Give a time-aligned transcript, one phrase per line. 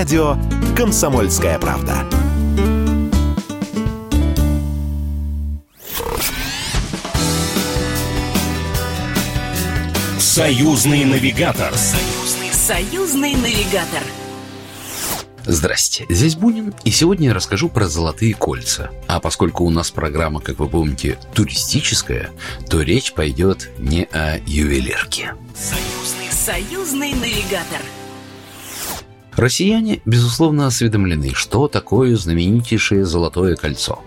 [0.00, 0.38] радио
[0.74, 2.06] «Комсомольская правда».
[10.18, 11.74] Союзный навигатор.
[11.74, 14.02] Союзный, союзный навигатор.
[15.44, 18.90] Здрасте, здесь Бунин, и сегодня я расскажу про золотые кольца.
[19.06, 22.30] А поскольку у нас программа, как вы помните, туристическая,
[22.70, 25.34] то речь пойдет не о ювелирке.
[25.54, 27.82] Союзный, союзный навигатор.
[29.36, 34.00] Россияне, безусловно, осведомлены, что такое знаменитейшее Золотое кольцо.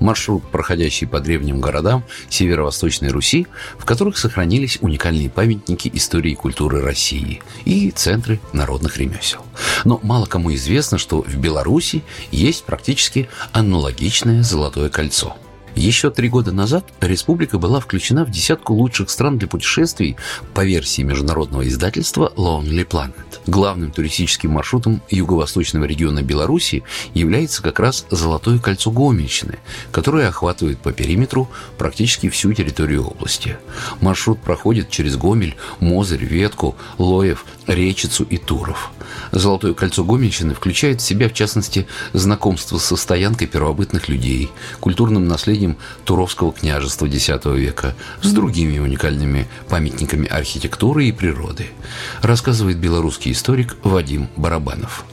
[0.00, 3.46] Маршрут, проходящий по древним городам Северо-Восточной Руси,
[3.78, 9.44] в которых сохранились уникальные памятники истории и культуры России и центры народных ремесел.
[9.84, 15.36] Но мало кому известно, что в Беларуси есть практически аналогичное Золотое кольцо–
[15.78, 20.16] еще три года назад республика была включена в десятку лучших стран для путешествий
[20.52, 23.12] по версии международного издательства Lonely Planet.
[23.46, 26.82] Главным туристическим маршрутом юго-восточного региона Беларуси
[27.14, 29.58] является как раз Золотое кольцо Гомельщины,
[29.92, 31.48] которое охватывает по периметру
[31.78, 33.56] практически всю территорию области.
[34.00, 38.90] Маршрут проходит через Гомель, Мозырь, Ветку, Лоев, Речицу и Туров.
[39.30, 45.67] Золотое кольцо Гомельщины включает в себя, в частности, знакомство со стоянкой первобытных людей, культурным наследием
[45.68, 51.66] наследием Туровского княжества X века с другими уникальными памятниками архитектуры и природы,
[52.22, 55.04] рассказывает белорусский историк Вадим Барабанов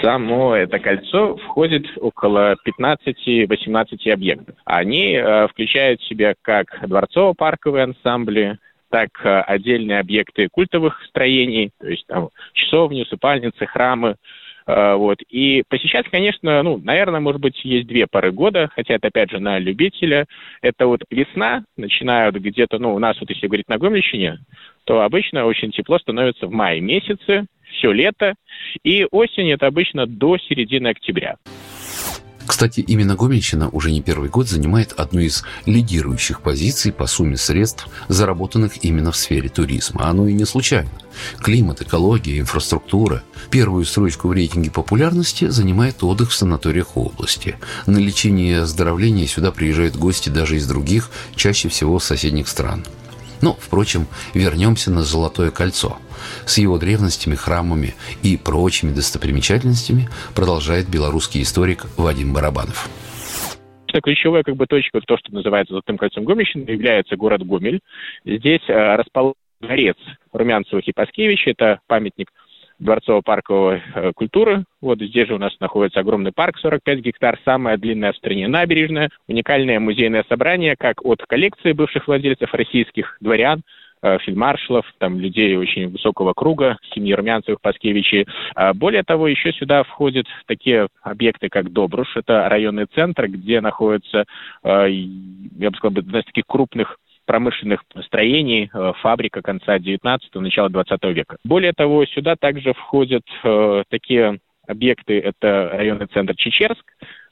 [0.00, 4.54] само это кольцо входит около 15-18 объектов.
[4.64, 8.58] Они э, включают в себя как дворцово-парковые ансамбли,
[8.90, 14.14] так э, отдельные объекты культовых строений, то есть там часовни, усыпальницы, храмы,
[14.68, 15.22] вот.
[15.30, 19.40] И посещать, конечно, ну, наверное, может быть, есть две пары года, хотя это, опять же,
[19.40, 20.26] на любителя.
[20.60, 24.38] Это вот весна, начинают где-то, ну, у нас вот, если говорить на Гомельщине,
[24.84, 28.34] то обычно очень тепло становится в мае месяце, все лето,
[28.82, 31.36] и осень это обычно до середины октября.
[32.48, 37.86] Кстати, именно Гомельщина уже не первый год занимает одну из лидирующих позиций по сумме средств,
[38.08, 40.08] заработанных именно в сфере туризма.
[40.08, 40.90] Оно и не случайно.
[41.40, 43.22] Климат, экология, инфраструктура.
[43.50, 47.58] Первую строчку в рейтинге популярности занимает отдых в санаториях области.
[47.86, 52.82] На лечение и оздоровление сюда приезжают гости даже из других, чаще всего соседних стран.
[53.42, 55.98] Но, впрочем, вернемся на Золотое кольцо.
[56.46, 62.88] С его древностями, храмами и прочими достопримечательностями продолжает белорусский историк Вадим Барабанов.
[64.02, 67.80] Ключевая как бы точка, то, что называется Золотым кольцом Гомельщины, является город Гомель.
[68.24, 69.96] Здесь э, расположен дворец
[70.32, 71.50] Румянцева и Паскевича.
[71.50, 72.30] Это памятник
[72.78, 74.64] дворцово-парковой э, культуры.
[74.80, 79.10] Вот здесь же у нас находится огромный парк, 45 гектар, самая длинная в стране набережная,
[79.26, 83.62] уникальное музейное собрание как от коллекции бывших владельцев российских дворян,
[84.02, 88.26] э, фельдмаршалов, там, людей очень высокого круга, семьи Румянцевых, Паскевичи.
[88.54, 94.24] А более того, еще сюда входят такие объекты, как Добруш, это районный центр, где находится,
[94.62, 94.88] э,
[95.58, 101.04] я бы сказал, одна из таких крупных промышленных строений, э, фабрика конца 19-го, начала 20
[101.12, 101.36] века.
[101.44, 106.84] Более того, сюда также входят э, такие объекты, это районный центр Чечерск,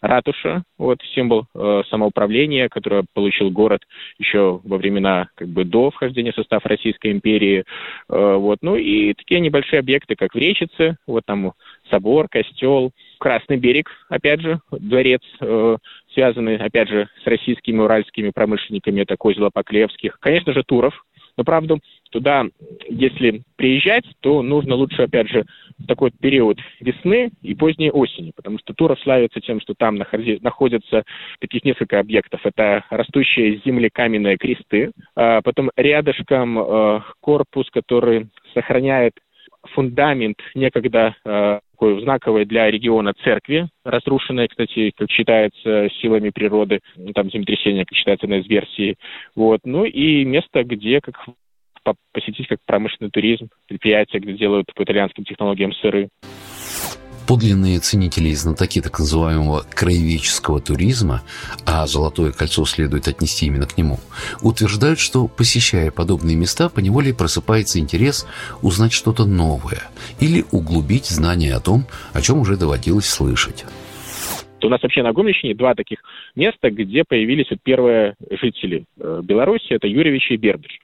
[0.00, 3.82] ратуша, вот символ э, самоуправления, который получил город
[4.18, 7.60] еще во времена как бы до вхождения в состав Российской империи,
[8.08, 11.52] э, вот, ну и такие небольшие объекты, как в Речице, вот там
[11.88, 15.76] собор, костел, Красный берег, опять же, дворец, э,
[16.14, 20.18] связанный, опять же, с российскими уральскими промышленниками, это Козела Поклевских.
[20.20, 20.94] Конечно же, Туров.
[21.36, 21.78] Но, правда,
[22.10, 22.44] туда,
[22.88, 25.44] если приезжать, то нужно лучше, опять же,
[25.78, 31.02] в такой период весны и поздней осени, потому что Туров славится тем, что там находятся
[31.40, 32.40] таких несколько объектов.
[32.44, 39.14] Это растущие земли каменные кресты, а потом рядышком э, корпус, который сохраняет
[39.72, 47.12] фундамент некогда э, такой знаковой для региона церкви, разрушенной, кстати, как считается, силами природы, ну,
[47.12, 48.96] там землетрясение, как считается одна из версий.
[49.36, 49.60] Вот.
[49.64, 51.16] Ну и место, где как
[52.12, 56.08] посетить как промышленный туризм, предприятия, где делают по итальянским технологиям сыры.
[57.26, 61.22] Подлинные ценители и знатоки так называемого краеведческого туризма,
[61.64, 63.98] а Золотое кольцо следует отнести именно к нему,
[64.42, 68.26] утверждают, что, посещая подобные места, поневоле просыпается интерес
[68.60, 69.82] узнать что-то новое
[70.20, 73.64] или углубить знания о том, о чем уже доводилось слышать.
[74.62, 75.98] У нас вообще на Гомельщине два таких
[76.34, 80.78] места, где появились вот первые жители э, Беларуси, это Юрьевич и Бердыш.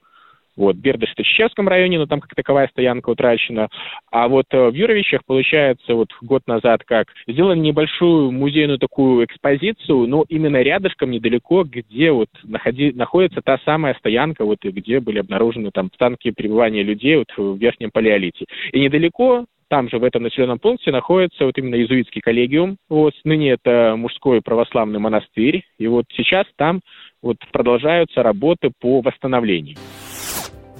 [0.61, 3.67] Вот, Бердыш в Чечевском районе, но там как таковая стоянка утрачена.
[4.11, 10.05] А вот э, в Юровичах, получается, вот год назад как, сделали небольшую музейную такую экспозицию,
[10.07, 15.71] но именно рядышком, недалеко, где вот находи, находится та самая стоянка, вот где были обнаружены
[15.71, 18.45] там станки пребывания людей вот в Верхнем Палеолите.
[18.71, 22.77] И недалеко там же, в этом населенном пункте, находится вот именно иезуитский коллегиум.
[22.87, 25.63] Вот, ныне это мужской православный монастырь.
[25.79, 26.81] И вот сейчас там
[27.23, 29.77] вот продолжаются работы по восстановлению.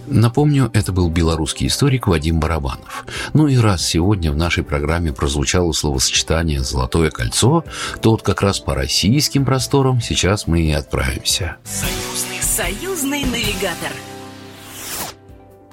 [0.07, 3.05] Напомню, это был белорусский историк Вадим Барабанов.
[3.33, 7.63] Ну и раз сегодня в нашей программе прозвучало словосочетание «золотое кольцо»,
[8.01, 11.57] то вот как раз по российским просторам сейчас мы и отправимся.
[11.63, 13.91] Союзный, союзный навигатор.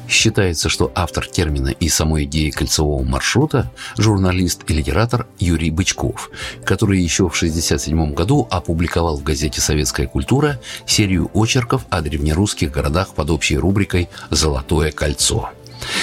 [0.09, 6.31] Считается, что автор термина и самой идеи кольцевого маршрута– журналист и литератор Юрий Бычков,
[6.65, 13.15] который еще в 1967 году опубликовал в газете «Советская культура» серию очерков о древнерусских городах
[13.15, 15.51] под общей рубрикой «Золотое кольцо».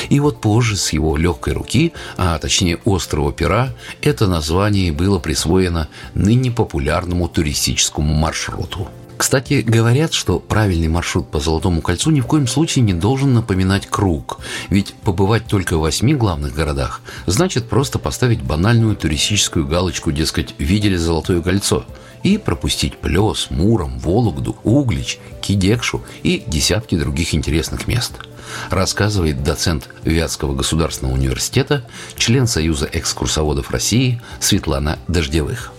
[0.09, 5.89] И вот позже с его легкой руки, а точнее острого пера, это название было присвоено
[6.13, 8.87] ныне популярному туристическому маршруту–
[9.17, 13.87] кстати, говорят, что правильный маршрут по Золотому кольцу ни в коем случае не должен напоминать
[13.87, 14.39] круг.
[14.69, 20.95] Ведь побывать только в восьми главных городах значит просто поставить банальную туристическую галочку, дескать, видели
[20.95, 21.85] Золотое кольцо,
[22.25, 28.13] и пропустить Плес, Муром, Вологду, Углич, Кидекшу и десятки других интересных мест.
[28.71, 35.74] Рассказывает доцент Вятского государственного университета, член Союза экскурсоводов России Светлана Дождевых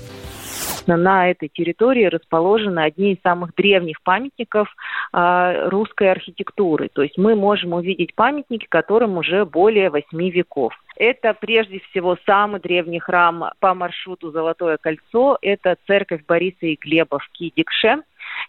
[0.87, 4.69] собственно, на этой территории расположены одни из самых древних памятников
[5.13, 6.89] э, русской архитектуры.
[6.93, 10.73] То есть мы можем увидеть памятники, которым уже более восьми веков.
[10.97, 15.39] Это прежде всего самый древний храм по маршруту Золотое кольцо.
[15.43, 18.03] Это церковь Бориса и Глеба в Кидикше.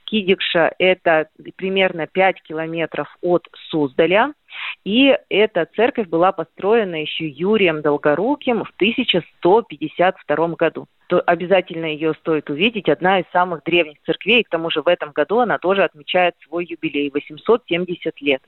[0.06, 4.34] Кидикша– это примерно 5 километров от Суздаля.
[4.84, 10.88] И эта церковь была построена еще Юрием Долгоруким в 1152 году.
[11.08, 12.90] То обязательно ее стоит увидеть.
[12.90, 14.44] Одна из самых древних церквей.
[14.44, 18.42] К тому же в этом году она тоже отмечает свой юбилей– 870 лет.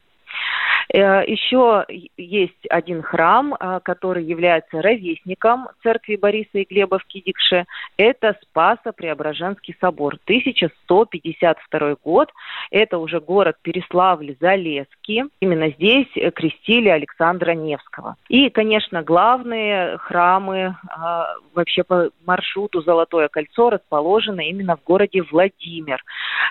[0.91, 1.86] Э, Еще
[2.18, 7.65] есть один храм, э, который является ровесником церкви Бориса и Глеба в Кидикше.
[7.97, 12.31] Это Спасо-Преображенский собор, 1152 год.
[12.71, 15.30] Это уже город Переславль-Залесский.
[15.39, 18.15] Именно здесь крестили Александра Невского.
[18.27, 26.03] И, конечно, главные храмы э, вообще по маршруту Золотое кольцо расположены именно в городе Владимир.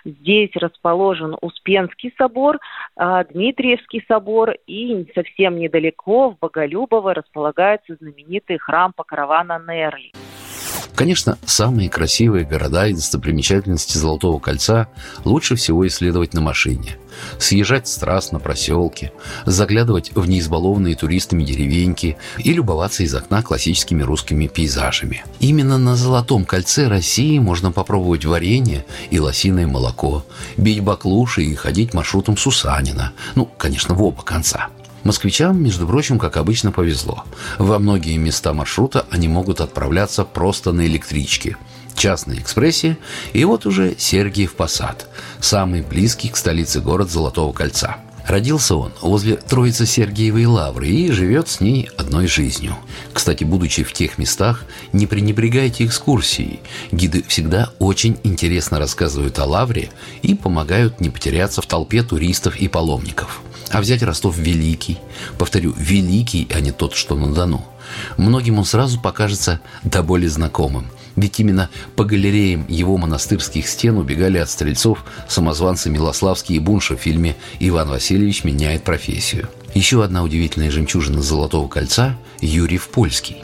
[0.04, 2.58] Здесь расположен Успенский собор,
[2.96, 10.12] Дмитриевский собор, собор, и совсем недалеко, в Боголюбово, располагается знаменитый храм Покрована Нерли.
[10.94, 14.88] Конечно, самые красивые города и достопримечательности Золотого кольца
[15.24, 16.96] лучше всего исследовать на машине.
[17.38, 19.12] Съезжать с трасс на проселки,
[19.46, 25.24] заглядывать в неизбалованные туристами деревеньки и любоваться из окна классическими русскими пейзажами.
[25.40, 30.24] Именно на Золотом кольце России можно попробовать варенье и лосиное молоко,
[30.56, 33.12] бить баклуши и ходить маршрутом Сусанина.
[33.34, 34.68] Ну, конечно, в оба конца.
[35.04, 37.24] Москвичам, между прочим, как обычно, повезло.
[37.58, 41.56] Во многие места маршрута они могут отправляться просто на электричке.
[41.98, 42.96] Частной экспрессе,
[43.32, 45.08] и вот уже Сергиев Посад,
[45.40, 47.96] самый близкий к столице город Золотого кольца.
[48.24, 52.76] Родился он возле Троицы Сергиевой Лавры и живет с ней одной жизнью.
[53.12, 56.60] Кстати, будучи в тех местах, не пренебрегайте экскурсией.
[56.92, 59.90] Гиды всегда очень интересно рассказывают о Лавре
[60.22, 63.40] и помогают не потеряться в толпе туристов и паломников.
[63.70, 64.98] А взять Ростов Великий,
[65.36, 67.66] повторю, Великий, а не тот, что на Дону,
[68.18, 70.86] многим он сразу покажется до боли знакомым.
[71.20, 77.00] Ведь именно по галереям его монастырских стен убегали от стрельцов самозванцы Милославский и Бунша в
[77.00, 79.48] фильме «Иван Васильевич меняет профессию».
[79.74, 83.38] Еще одна удивительная жемчужина Золотого кольца– Юрьев Польский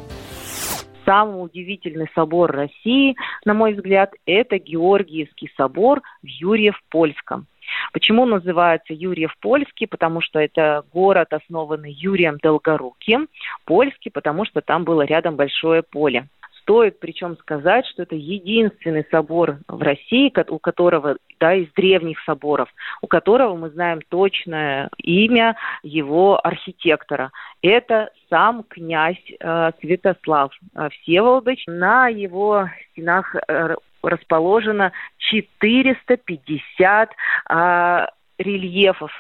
[1.05, 3.15] самый удивительный собор России,
[3.45, 7.47] на мой взгляд, это Георгиевский собор в Юрьев-Польском.
[7.93, 9.87] Почему называется Юрьев Польский?
[9.87, 13.29] Потому что это город, основанный Юрием Долгоруким.
[13.67, 16.27] Польский, потому что там было рядом большое поле.
[16.65, 22.71] Стоит причем сказать, что это единственный собор в России, у которого, да, из древних соборов,
[23.03, 27.33] у которого мы знаем точное имя его архитектора.
[27.61, 31.65] Это сам князь э, Святослав э, Всеволодович.
[31.67, 37.11] На его стенах э, расположено 450
[37.51, 38.07] э,
[38.39, 39.13] рельефов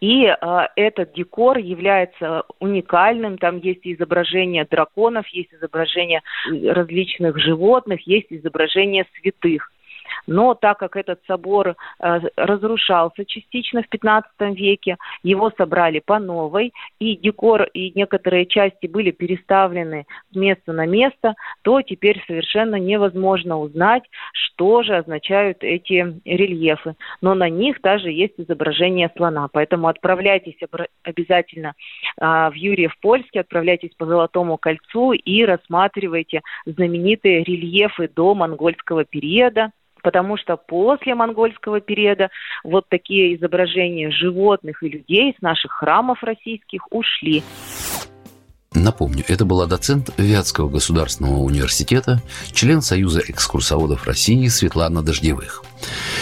[0.00, 0.36] и э,
[0.76, 3.38] этот декор является уникальным.
[3.38, 9.70] Там есть изображения драконов, есть изображения различных животных, есть изображения святых.
[10.26, 16.72] Но так как этот собор э, разрушался частично в 15 веке, его собрали по новой,
[16.98, 23.58] и декор и некоторые части были переставлены с места на место, то теперь совершенно невозможно
[23.58, 26.94] узнать, что же означают эти рельефы.
[27.20, 29.48] Но на них также есть изображение слона.
[29.52, 30.56] Поэтому отправляйтесь
[31.02, 31.74] обязательно
[32.18, 39.70] а, в Юрьев Польский, отправляйтесь по Золотому кольцу и рассматривайте знаменитые рельефы до монгольского периода,
[40.06, 42.28] потому что после монгольского периода
[42.62, 47.42] вот такие изображения животных и людей с наших храмов российских ушли.
[48.72, 52.22] Напомню, это была доцент Вятского государственного университета,
[52.52, 55.64] член Союза экскурсоводов России Светлана Дождевых.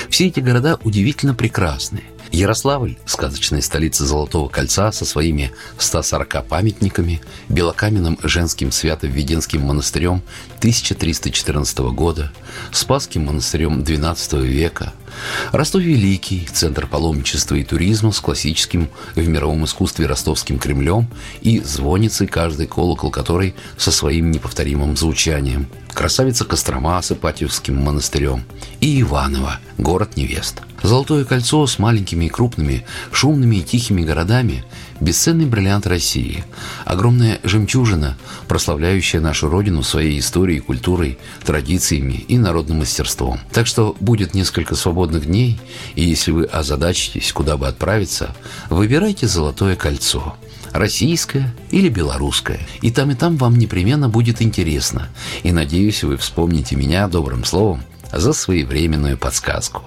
[0.08, 2.04] Все эти города удивительно прекрасные.
[2.34, 10.20] Ярославль– сказочная столица Золотого кольца со своими 140 памятниками, белокаменным женским свято-введенским монастырем
[10.58, 12.32] 1314 года,
[12.72, 14.92] Спасским монастырем XII века–
[15.52, 21.06] Ростов Великий, центр паломничества и туризма с классическим в мировом искусстве ростовским Кремлем
[21.40, 25.68] и звонницей, каждый колокол которой со своим неповторимым звучанием.
[25.92, 28.44] Красавица Кострома с Ипатьевским монастырем
[28.80, 30.62] и Иваново, город невест.
[30.84, 34.64] Золотое кольцо с маленькими и крупными, шумными и тихими городами–
[35.00, 36.44] бесценный бриллиант России,
[36.84, 43.40] огромная жемчужина, прославляющая нашу родину своей историей, культурой, традициями и народным мастерством.
[43.50, 45.58] Так что будет несколько свободных дней,
[45.94, 48.36] и если вы озадачитесь, куда бы отправиться,
[48.68, 50.36] выбирайте «Золотое кольцо»
[50.72, 52.60] российское или белорусское.
[52.82, 55.08] И там, и там вам непременно будет интересно.
[55.44, 57.80] И надеюсь, вы вспомните меня добрым словом
[58.18, 59.82] за своевременную подсказку.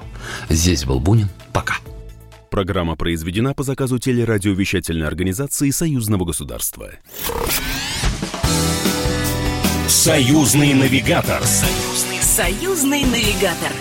[0.50, 1.30] Здесь был Бунин.
[1.54, 1.76] Пока.
[2.50, 6.92] Программа произведена по заказу телерадиовещательной организации Союзного государства.
[9.88, 11.44] Союзный навигатор.
[11.44, 13.72] Союзный, Союзный навигатор.